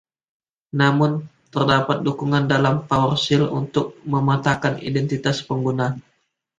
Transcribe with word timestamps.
Namun, 0.81 1.11
terdapat 1.55 1.97
dukungan 2.07 2.43
dalam 2.53 2.75
PowerShell 2.89 3.43
untuk 3.61 3.85
memetakan 4.13 4.75
identitas 4.89 5.37
pengguna. 5.47 5.87